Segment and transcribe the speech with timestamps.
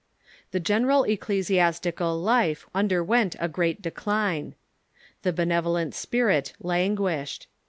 [0.49, 4.55] The general ecclesiastical life underwent a great decline.
[5.21, 7.45] The benevolent spirit languished.